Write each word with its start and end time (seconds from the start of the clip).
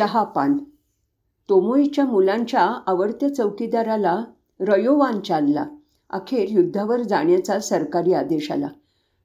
चहापान 0.00 0.58
तोमोईच्या 1.48 2.04
मुलांच्या 2.04 2.82
आवडत्या 2.86 3.34
चौकीदाराला 3.34 4.24
रयोवान 4.60 5.20
चालला. 5.20 5.64
अखेर 6.10 6.46
युद्धावर 6.50 7.02
जाण्याचा 7.02 7.58
सरकारी 7.60 8.12
आदेश 8.12 8.50
आला. 8.50 8.68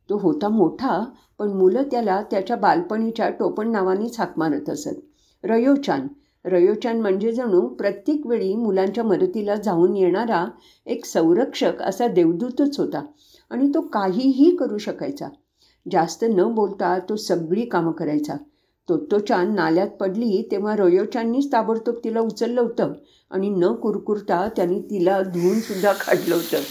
तो 0.10 0.18
होता 0.18 0.50
मोठा 0.50 1.06
पण 1.40 1.48
मुलं 1.48 1.84
त्याला 1.84 2.22
त्याच्या 2.32 2.58
बालपणीच्या 2.58 3.30
टोपण 3.30 3.72
नावानेच 3.72 4.20
हाक 4.20 4.40
मारत 4.40 4.70
असत. 4.70 4.94
रयोचान. 5.44 6.08
रयोचान 6.46 7.02
म्हणजे 7.02 7.32
जणू 7.32 7.68
प्रत्येक 7.68 8.28
वेळी 8.28 8.56
मुलांच्या 8.56 9.04
मदतीला 9.04 9.56
जाऊन 9.56 9.96
येणारा 9.96 10.46
एक 10.86 11.06
संरक्षक 11.06 11.82
असा 11.82 12.08
देवदूतच 12.08 12.80
होता 12.80 13.06
आणि 13.50 13.70
तो 13.74 13.82
काहीही 13.82 14.56
करू 14.56 14.78
शकायचा. 14.78 15.28
जास्त 15.92 16.26
न 16.30 16.54
बोलता 16.54 17.00
तो 17.00 17.16
सगळी 17.16 17.66
कामं 17.66 17.92
करायचा. 17.92 18.34
तोत्तोचान 18.90 19.56
नाल्यात 19.56 19.88
पडली 19.88 20.48
तेव्हा 20.52 20.76
रोयोचाननीच 20.76 21.52
ताबडतोब 21.52 21.96
तिला 22.04 22.20
उचललं 22.20 22.62
होतं 22.62 22.94
आणि 23.32 23.50
न 23.50 23.74
कुरकुरता 23.74 24.50
त्यांनी 24.56 24.80
तिला 24.80 25.22
धुवूनसुद्धा 25.22 25.92
काढलं 25.92 26.36
होतं. 26.36 26.62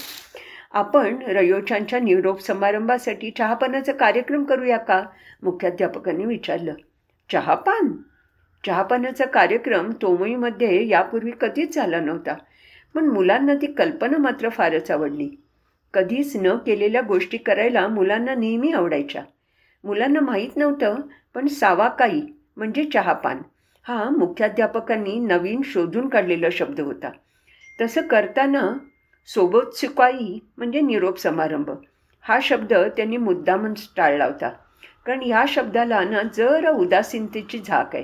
आपण 0.73 1.17
रयोचानच्या 1.27 1.99
निरोप 1.99 2.41
समारंभासाठी 2.41 3.31
चहापानाचा 3.37 3.93
कार्यक्रम 3.93 4.43
करूया 4.43 4.77
का? 4.77 5.03
मुख्याध्यापकांनी 5.43 6.25
विचारलं. 6.25 6.73
चहापान? 7.31 7.91
चहापानाचा 8.65 9.25
कार्यक्रम 9.25 9.91
तोमईमध्ये 10.01 10.87
यापूर्वी 10.87 11.31
कधीच 11.41 11.75
झाला 11.75 11.99
नव्हता 11.99 12.33
पण 12.93 13.05
मुलांना 13.05 13.55
ती 13.55 13.67
कल्पना 13.67 14.17
मात्र 14.17 14.49
फारच 14.49 14.91
आवडली. 14.91 15.29
कधीच 15.93 16.35
न 16.35 16.55
केलेल्या 16.55 17.01
गोष्टी 17.01 17.37
करायला 17.37 17.87
मुलांना 17.87 18.35
नेहमी 18.35 18.71
आवडायच्या. 18.71 19.23
मुलांना 19.85 20.19
माहीत 20.19 20.57
नव्हतं 20.57 20.95
पण 21.33 21.47
सावाकाई 21.47 22.21
म्हणजे 22.57 22.83
चहापान. 22.83 23.41
हा 23.85 24.09
मुख्याध्यापकांनी 24.09 25.19
नवीन 25.19 25.61
शोधून 25.65 26.07
काढलेला 26.09 26.47
शब्द 26.51 26.79
होता. 26.79 27.09
तसं 27.81 28.01
करताना 28.01 28.73
सोबत 29.27 29.75
सुकाई 29.75 30.39
म्हणजे 30.57 30.81
निरोप 30.81 31.17
समारंभ 31.17 31.71
हा 32.21 32.39
शब्द 32.41 32.73
त्यांनी 32.73 33.17
मुद्दामून 33.17 33.73
टाळला 33.97 34.25
होता. 34.25 34.49
कारण 35.05 35.19
ह्या 35.23 35.45
शब्दाला 35.47 36.03
ना 36.03 36.21
जरा 36.37 36.69
उदासीनतेची 36.69 37.59
झाक 37.59 37.95
आहे. 37.95 38.03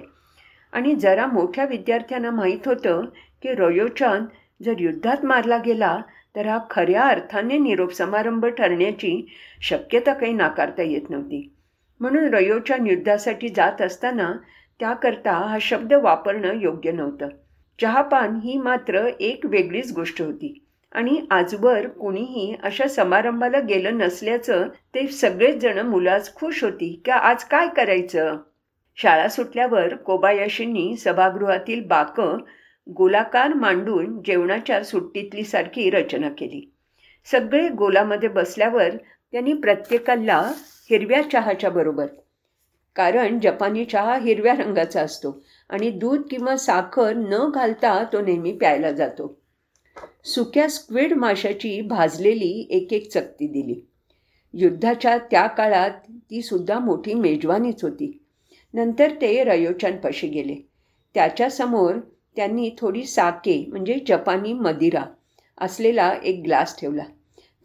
आणि 0.73 0.95
जरा 0.95 1.25
मोठ्या 1.25 1.66
विद्यार्थ्यांना 1.66 2.31
माहीत 2.31 2.67
होतं 2.67 3.05
की 3.43 3.53
रयोचांद 3.53 4.25
जर 4.63 4.73
युद्धात 4.79 5.25
मारला 5.25 5.57
गेला 5.57 6.01
तर 6.35 6.47
हा 6.47 6.59
खऱ्या 6.69 7.03
अर्थाने 7.03 7.57
निरोप 7.57 7.91
समारंभ 7.91 8.45
ठरण्याची 8.45 9.27
शक्यता 9.61 10.13
काही 10.13 10.33
नाकारता 10.33 10.83
येत 10.83 11.09
नव्हती. 11.09 11.53
म्हणून 12.02 12.33
रयोच्या 12.33 12.77
युद्धासाठी 12.85 13.49
जात 13.49 13.81
असताना 13.81 14.31
त्याकरता 14.80 15.31
हा 15.31 15.57
शब्द 15.61 15.94
वापरणं 15.94 16.59
योग्य 16.61 16.91
नव्हतं. 16.91 17.27
चहापान 17.81 18.39
ही 18.44 18.57
मात्र 18.57 19.09
एक 19.19 19.45
वेगळीच 19.45 19.91
गोष्ट 19.95 20.22
होती 20.22 20.53
आणि 20.91 21.19
आजवर 21.31 21.88
कुणीही 21.88 22.55
अशा 22.63 22.88
समारंभाला 22.88 23.59
गेलं 23.59 23.97
नसल्याचं 23.97 24.67
ते 24.95 25.07
सगळेच 25.07 25.57
जण 25.57 25.79
मुलाच 25.79 26.33
खुश 26.35 26.63
होती 26.63 27.02
की 27.05 27.11
आज 27.11 27.44
काय 27.44 27.67
करायचं? 27.67 28.38
शाळा 28.97 29.27
सुटल्यावर 29.27 29.95
कोबायाशींनी 29.95 30.95
सभागृहातील 30.97 31.85
बाकं 31.85 32.38
गोलाकार 32.88 33.53
मांडून 33.53 34.22
जेवणाच्या 34.25 34.83
सुट्टीतली 34.83 35.44
सारखी 35.44 35.89
रचना 35.89 36.29
केली. 36.29 36.72
सगळे 37.31 37.67
गोलामध्ये 37.69 38.29
बसल्यावर 38.29 38.89
त्यांनी 39.33 39.53
प्रत्येकाला 39.53 40.41
हिरव्या 40.92 41.22
चहाच्या 41.31 41.70
बरोबर. 41.70 42.06
कारण 42.95 43.39
जपानी 43.39 43.86
चहा 43.86 44.17
हिरव्या 44.17 44.53
रंगाचा 44.53 45.02
असतो 45.02 45.44
आणि 45.70 45.89
दूध 45.89 46.22
किंवा 46.30 46.58
साखर 46.58 47.14
न 47.14 47.50
घालता 47.56 48.03
तो 48.03 48.22
नेहमी 48.22 48.52
प्यायला 48.52 48.92
जातो. 48.92 49.38
सुक्या 50.25 50.69
स्क्विड 50.69 51.14
माशाची 51.14 51.81
भाजलेली 51.81 52.67
एक 52.69 52.94
एक 52.94 53.12
चकती 53.12 53.47
दिली. 53.47 53.88
युद्धाच्या 54.53 55.18
त्या 55.18 55.47
काळात 55.47 55.91
ती 56.09 56.41
सुद्धा 56.41 56.80
मोठी 56.80 57.13
मेजवानीच 57.13 57.84
होती. 57.84 58.24
नंतर 58.74 59.12
ते 59.22 59.44
रयोचांपाशी 59.44 60.28
गेले. 60.28 60.56
त्याच्यासमोर 61.13 61.96
त्यांनी 62.35 62.72
थोडी 62.78 63.03
साके 63.03 63.66
म्हणजे 63.68 64.00
जपानी 64.07 64.53
मदिरा 64.53 65.03
असलेला 65.62 66.13
एक 66.24 66.41
ग्लास 66.46 66.80
ठेवला. 66.80 67.03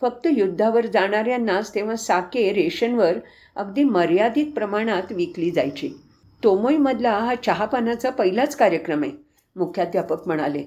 फक्त 0.03 0.27
युद्धावर 0.31 0.87
जाणाऱ्यांनाच 0.87 1.75
तेव्हा 1.75 1.97
साके 1.97 2.53
रेशनवर 2.53 3.13
अगदी 3.57 3.85
मर्यादित 3.85 4.53
प्रमाणात 4.53 5.13
विकली 5.13 5.51
जायची. 5.51 5.89
तोमईमधला 6.43 7.11
हा 7.11 7.35
चहापानाचा 7.35 8.11
पहिलाच 8.11 8.57
कार्यक्रम 8.57 9.03
आहे 9.03 9.13
मुख्याध्यापक 9.57 10.27
म्हणाले. 10.27 10.65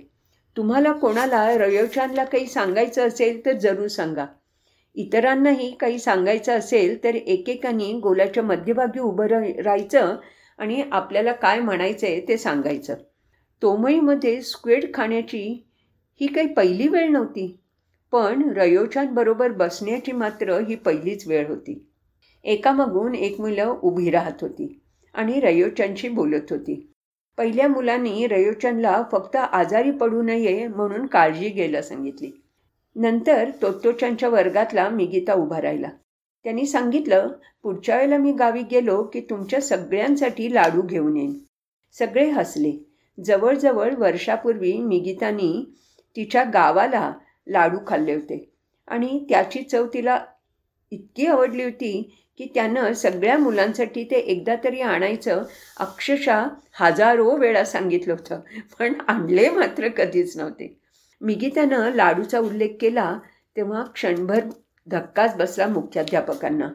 तुम्हाला 0.58 0.92
कोणाला 0.92 1.58
रयोचानला 1.58 2.24
काही 2.24 2.46
सांगायचं 2.46 3.08
असेल 3.08 3.46
तर 3.46 3.54
जरूर 3.54 3.88
सांगा. 3.88 4.26
इतरांनाही 4.96 5.72
काही 5.72 6.00
सांगायचं 6.00 6.58
असेल 6.58 7.04
तर 7.04 7.16
एकेकानी 7.16 7.94
गोलाच्या 7.94 8.44
मध्यभागी 8.44 9.00
उभं 9.00 9.28
राहायचं 9.28 10.16
आणि 10.58 10.84
आपल्याला 10.92 11.32
काय 11.32 11.60
म्हणायचं 11.60 12.08
आहे 12.08 12.20
ते 12.28 12.38
सांगायचं. 12.38 12.96
तोमईमध्ये 13.62 14.42
स्क्वेड 14.42 14.94
खाण्याची 14.94 15.66
ही 16.22 16.28
काही 16.28 16.54
पहिली 16.54 16.88
वेळ 16.88 17.10
नव्हती. 17.10 17.60
पण 18.12 18.50
रयोचांबरोबर 18.50 19.52
बसण्याची 19.52 20.12
मात्र 20.12 20.60
ही 20.60 20.76
पहिलीच 20.76 21.28
वेळ 21.28 21.48
होती. 21.48 21.86
एकामागून 22.44 23.16
एक 23.16 23.42
मुलं 23.42 23.76
उभी 23.82 24.10
राहत 24.10 24.42
होती 24.42 24.82
आणि 25.14 25.40
रयोचांशी 25.40 26.10
बोलत 26.10 26.42
होती. 26.50 26.92
पहिल्या 27.38 27.68
मुलांनी 27.68 28.28
रयोचनला 28.28 29.04
फक्त 29.12 29.36
आजारी 29.36 29.92
पडू 29.92 30.22
नये 30.22 30.68
म्हणून 30.68 31.06
काळजी 31.06 31.50
घ्यायला 31.50 31.82
सांगितली. 31.82 32.32
नंतर 32.96 33.50
तोत्तोचांच्या 33.62 34.30
वर्गातला 34.30 34.90
मिगीता 34.90 35.34
उभा 35.34 35.62
राहिला. 35.62 35.90
त्यांनी 36.44 36.66
सांगितलं 36.66 37.28
पुढच्या 37.64 37.96
वेळेला 37.96 38.18
मी 38.18 38.32
गावी 38.32 38.62
गेलो 38.62 39.04
की 39.04 39.22
तुमच्या 39.22 39.62
सगळ्यांसाठी 39.62 40.54
लाडू 40.54 40.82
घेऊन 40.82 41.18
येईन. 41.18 41.34
सगळे 41.92 42.30
हसले. 42.30 42.86
जवळजवळ 43.26 43.94
वर्षापूर्वी 43.98 44.74
मिगीतानी 44.74 45.74
तिच्या 46.16 46.44
गावाला 46.44 47.14
लाडू 47.50 47.78
खाल्ले 47.88 48.14
होते. 48.14 48.52
आणि 48.88 49.26
त्याची 49.30 49.62
चव 49.62 49.88
तिला 49.94 50.26
इतकी 50.92 51.26
आवडली 51.26 51.64
होती 51.64 52.16
की 52.38 52.48
त्यानं 52.56 52.94
सगळ्या 52.94 53.38
मुलांसाठी 53.38 54.04
ते 54.04 54.16
एकदा 54.16 54.56
तरी 54.64 54.82
आणायचं 54.82 55.44
अक्षरशः 55.78 56.46
हजारो 56.80 57.36
वेळा 57.38 57.64
सांगितलं 57.64 58.14
होतं. 58.14 58.40
पण 58.80 58.94
आणले 59.08 59.50
मात्र 59.50 59.88
कधीच 59.88 60.38
नव्हते. 60.38 60.80
मिगीतानं 61.22 61.94
लाडूचा 61.94 62.40
उल्लेख 62.40 62.70
केला 62.82 63.20
तेव्हा 63.56 63.84
क्षणभर 63.84 64.40
धक्काच 64.88 65.36
बसला 65.36 65.68
मुख्याध्यापकांना. 65.68 66.70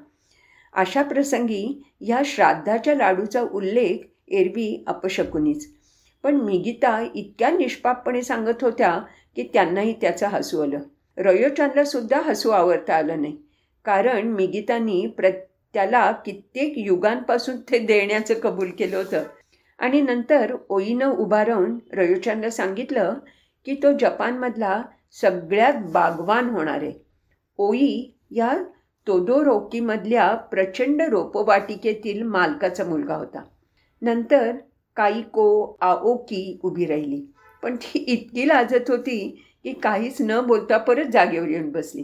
अशा 0.73 1.03
प्रसंगी 1.03 1.83
ह्या 2.01 2.23
श्राद्धाच्या 2.25 2.95
लाडूचा 2.95 3.41
उल्लेख 3.41 3.99
एरवी 4.29 4.85
अपशकुनीच. 4.87 5.75
पण 6.23 6.35
मिगिता 6.35 7.07
इतक्या 7.15 7.51
निष्पापपणे 7.51 8.23
सांगत 8.23 8.65
होत्या 8.65 9.01
की 9.37 9.43
त्यांनाही 9.43 9.93
त्याचं 10.01 10.27
हसू 10.27 10.61
आलं. 10.61 10.79
रयोचानला 11.17 11.85
सुद्धा 11.85 12.21
हसू 12.21 12.51
आवरता 12.51 12.95
आलं 12.95 13.23
नाही. 13.23 13.37
कारण 13.85 14.29
मिगितांनी 14.29 15.07
प्र 15.07 15.31
त्याला 15.75 16.13
कित्येक 16.13 16.73
युगांपासून 16.77 17.57
ते 17.57 17.79
देण्याचं 17.79 18.35
कबूल 18.35 18.71
केलं 18.71 18.97
होतं. 18.97 19.23
आणि 19.79 20.01
नंतर 20.01 20.57
ओईनं 20.69 21.11
उभा 21.11 21.45
राहून 21.45 21.79
रयोचानला 21.93 22.51
सांगितलं 22.51 23.15
की 23.65 23.75
तो 23.75 23.93
जपानमधला 24.01 24.83
सगळ्यात 25.21 25.73
बागवान 25.93 26.51
होणार 26.51 26.77
आहे. 26.77 26.93
ओई 27.59 28.15
या 28.31 28.53
तोदोरोकीमधल्या 29.07 30.35
प्रचंड 30.35 31.03
रोपवाटिकेतील 31.03 32.23
मालकाचा 32.23 32.85
मुलगा 32.85 33.15
होता. 33.15 33.43
नंतर 34.03 34.57
काईको 34.97 35.77
आओकी 35.81 36.61
उभी 36.63 36.87
राहिली. 36.87 37.34
पण 37.65 37.77
ती 37.77 37.99
इतकी 37.99 38.49
लाजत 38.49 38.91
होती 38.91 39.45
की 39.65 39.73
काहीच 39.73 40.17
न 40.21 40.41
बोलता 40.41 40.79
परत 40.79 41.05
जागेवर 41.05 41.49
येऊन 41.49 41.71
बसली. 41.71 42.03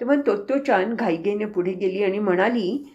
तेव्हा 0.00 0.16
तोत्तोचान 0.26 0.94
घाईगेने 0.94 1.44
पुढे 1.44 1.72
गेली 1.72 2.04
आणि 2.04 2.18
म्हणाली 2.18 2.92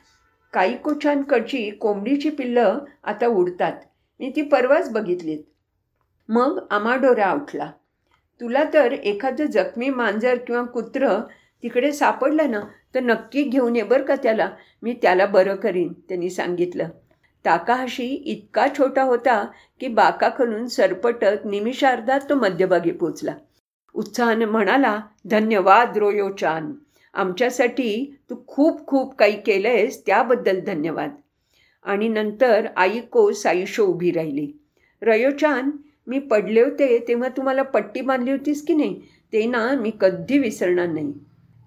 काईकोचानकडची 0.54 1.70
कोंबडीची 1.70 2.30
पिल्लं 2.30 2.80
आता 3.04 3.28
उडतात. 3.28 3.74
मी 4.20 4.32
ती 4.36 4.42
परवाच 4.42 4.92
बघितलीत. 4.92 5.44
मग 6.30 6.60
आमाडोरा 6.72 7.34
उठला. 7.34 7.72
तुला 8.42 8.64
तर 8.74 8.92
एखादं 8.92 9.46
जखमी 9.46 9.90
मांजर 9.90 10.38
किंवा 10.38 10.64
कुत्रं 10.64 11.22
तिकडे 11.64 11.92
सापडलं 11.92 12.52
ना 12.52 12.62
तर 12.96 13.00
नक्की 13.00 13.44
घेऊन 13.44 13.76
ये 13.76 13.84
बरं 13.84 14.04
का 14.04 14.16
त्याला. 14.16 14.50
मी 14.84 14.94
त्याला 14.94 15.26
बरं 15.26 15.56
करीन 15.56 15.94
त्यांनी 15.94 16.30
सांगितलं. 16.30 16.90
ताकाहाशी 17.46 18.08
इतका 18.26 18.68
छोटा 18.78 19.04
होता 19.04 19.44
की 19.80 19.88
बाकाखलून 19.88 20.68
सरपटत 20.68 21.46
निमिषार्धात 21.46 22.20
तो 22.30 22.36
मध्यभागी 22.36 22.92
पोचला. 22.92 23.36
उत्साहानं 23.94 24.46
म्हणाला 24.46 25.00
धन्यवाद 25.26 25.98
रोयोचान. 25.98 26.74
आमच्यासाठी 27.14 28.16
तू 28.30 28.36
खूप 28.48 28.88
खूप 28.88 29.16
काही 29.16 29.42
केलंयस 29.42 30.06
त्याबद्दल 30.06 30.60
धन्यवाद. 30.60 31.10
आणि 31.84 32.08
नंतर 32.08 32.68
आईको 32.76 33.32
साईशो 33.32 33.86
उभी 33.86 34.12
राहिली. 34.12 34.52
रयोचान 35.02 35.72
मी 36.08 36.20
पडले 36.20 36.62
होते 36.62 37.06
तेव्हा 37.08 37.30
तुम्हाला 37.30 37.62
पट्टी 37.62 38.02
बांधली 38.02 38.32
होतीस 38.32 38.66
की 38.66 38.74
नाही? 38.74 39.02
ते 39.34 39.46
ना 39.46 39.72
मी 39.72 39.92
कधी 40.02 40.38
विसरणार 40.38 40.88
नाही. 40.88 41.14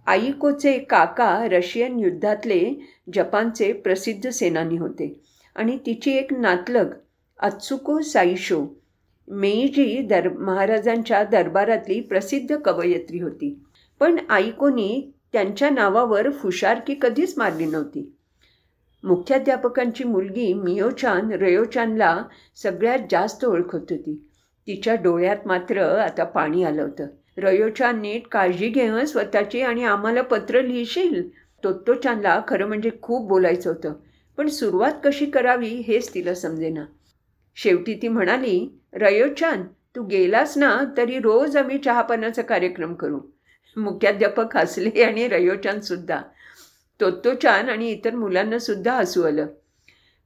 आईकोचे 0.06 0.78
काका 0.78 1.48
रशियन 1.48 1.98
युद्धातले 1.98 2.74
जपानचे 3.14 3.72
प्रसिद्ध 3.72 4.28
सेनानी 4.30 4.76
होते. 4.76 5.20
आणि 5.54 5.78
तिची 5.86 6.10
एक 6.10 6.32
नातलग 6.32 6.90
अत्सुको 7.38 8.00
साईशो 8.00 8.82
मेईजी 9.28 10.02
दर 10.02 10.28
महाराजांच्या 10.28 11.24
दरबारातली 11.24 12.00
प्रसिद्ध 12.00 12.56
कवयित्री 12.56 13.20
होती. 13.20 13.64
पण 14.00 14.18
आईकोनी 14.28 15.12
त्यांच्या 15.32 15.70
नावावर 15.70 16.30
फुशारकी 16.30 16.94
कधीच 17.02 17.34
मारली 17.36 17.66
नव्हती. 17.66 18.16
मुख्याध्यापकांची 19.04 20.04
मुलगी 20.04 20.54
मियोचान 20.54 21.32
रयोचानला 21.32 22.22
सगळ्यात 22.56 22.98
जास्त 23.10 23.44
ओळखत 23.44 23.90
होती. 23.90 24.28
तिच्या 24.66 24.94
डोळ्यात 24.94 25.36
मात्र 25.46 25.82
आता 25.98 26.24
पाणी 26.24 26.64
आलं 26.64 26.82
होतं. 26.82 27.06
रयोचान 27.36 28.00
नीट 28.00 28.26
काळजी 28.26 28.68
घेणं 28.68 29.04
स्वतःची 29.04 29.60
आणि 29.60 29.84
आम्हाला 29.84 30.22
पत्र 30.22 30.62
लिहिशील? 30.62 31.28
तोत्तोचानला 31.64 32.40
खरं 32.48 32.66
म्हणजे 32.66 32.90
खूप 33.02 33.28
बोलायचं 33.28 33.70
होतं. 33.70 33.92
पण 34.36 34.48
सुरुवात 34.48 34.92
कशी 35.04 35.26
करावी 35.26 35.68
हेच 35.68 36.14
तिला 36.14 36.34
समजेना. 36.34 36.84
शेवटी 37.54 37.94
ती 37.94 38.08
म्हणाली 38.08 38.80
रयोचान 38.92 39.62
तू 39.96 40.02
गेलास 40.02 40.58
ना 40.58 40.80
तरी 40.96 41.18
रोज 41.18 41.56
आम्ही 41.56 41.78
चहापानाचा 41.78 42.42
कार्यक्रम 42.42 42.94
करू. 42.94 43.20
मुख्याध्यापक 43.76 44.56
हसले 44.56 45.02
आणि 45.02 45.28
रयोचानसुद्धा 45.28 46.22
तोत्तोचान 47.00 47.68
आणि 47.68 47.90
इतर 47.90 48.14
मुलांनासुद्धा 48.14 48.92
हसू 48.92 49.22
आलं. 49.22 49.46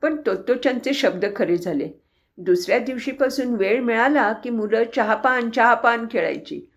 पण 0.02 0.16
तोत्तोचानचे 0.26 0.92
शब्द 0.92 1.24
खरे 1.36 1.56
झाले. 1.56 1.88
दुसऱ्या 2.38 2.78
दिवशीपासून 2.78 3.54
वेळ 3.54 3.80
मिळाला 3.80 4.32
की 4.32 4.50
मुलं 4.50 4.82
चहापान 4.96 5.50
चहापान 5.50 6.06
खेळायची. 6.10 6.70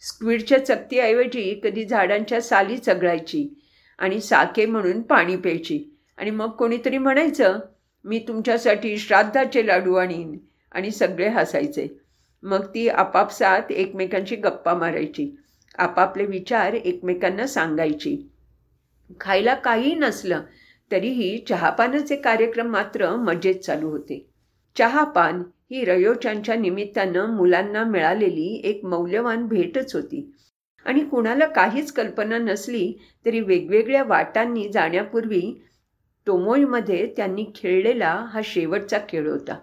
स्क्विडच्या 0.00 0.66
चकतीऐवजी 0.66 1.60
कधी 1.64 1.84
झाडांच्या 1.84 2.40
साली 2.40 2.78
चगळायची 2.78 3.62
आणि 3.98 4.20
साके 4.20 4.66
म्हणून 4.66 5.02
पाणी 5.02 5.36
प्यायची. 5.36 5.91
आणि 6.22 6.30
मग 6.30 6.50
कोणीतरी 6.50 6.98
म्हणायचं 6.98 7.58
मी 8.04 8.18
तुमच्यासाठी 8.18 8.96
श्राद्धाचे 8.96 9.66
लाडू 9.66 9.94
आणीन. 9.94 10.38
आणि 10.72 10.90
सगळे 10.90 11.28
हसायचे. 11.28 12.00
मग 12.42 12.64
ती 12.74 12.88
आपापसात 12.88 13.62
एकमेकांची 13.70 14.36
गप्पा 14.36 14.74
मारायची. 14.74 15.36
आपापले 15.78 16.26
विचार 16.26 16.72
एकमेकांना 16.72 17.46
सांगायची. 17.46 18.30
खायला 19.20 19.54
काही 19.54 19.94
नसलं 19.94 20.40
तरीही 20.92 21.44
चहापानाचे 21.48 22.16
कार्यक्रम 22.16 22.66
मात्र 22.66 23.16
मजेत 23.16 23.54
चालू 23.54 23.88
होते. 23.88 24.26
चहापान 24.78 25.42
ही 25.70 25.84
रयोचांच्या 25.84 26.54
निमित्तानं 26.54 27.36
मुलांना 27.36 27.84
मिळालेली 27.84 28.60
एक 28.64 28.84
मौल्यवान 28.84 29.46
भेटच 29.46 29.94
होती. 29.94 30.32
आणि 30.84 31.00
कुणाला 31.00 31.46
काहीच 31.46 31.92
कल्पना 31.92 32.38
नसली 32.38 32.92
तरी 33.26 33.40
वेगवेगळ्या 33.40 34.04
वाटांनी 34.04 34.68
जाण्यापूर्वी 34.72 35.62
टोमोईमध्ये 36.26 37.06
त्यांनी 37.16 37.44
खेळलेला 37.54 38.10
हा 38.32 38.40
शेवटचा 38.44 38.98
खेळ 39.08 39.28
होता. 39.30 39.58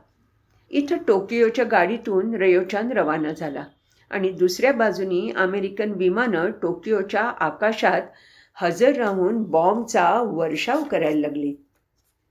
इथं 0.70 0.98
टोकियोच्या 1.08 1.66
गाडीतून 1.66 2.36
रयोचान 2.36 2.92
रवाना 2.92 3.32
झाला 3.34 3.64
आणि 4.10 4.32
दुसऱ्या 4.32 4.72
बाजूनी 4.74 5.32
अमेरिकन 5.36 5.92
विमानं 5.92 6.52
टोकियोच्या 6.62 7.22
आकाशात 7.22 8.02
हजर 8.54 8.96
राहून 8.96 9.44
बॉम्बचा 9.44 10.22
वर्षाव 10.22 10.84
करायला 10.84 11.20
लागली. 11.20 11.56